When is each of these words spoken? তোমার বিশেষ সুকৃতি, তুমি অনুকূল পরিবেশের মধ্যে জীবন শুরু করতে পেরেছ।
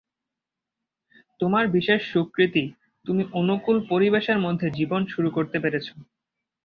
তোমার 1.39 1.65
বিশেষ 1.67 2.01
সুকৃতি, 2.11 2.63
তুমি 3.05 3.23
অনুকূল 3.33 3.77
পরিবেশের 3.89 4.37
মধ্যে 4.37 4.67
জীবন 4.71 5.01
শুরু 5.05 5.29
করতে 5.31 5.57
পেরেছ। 5.59 5.87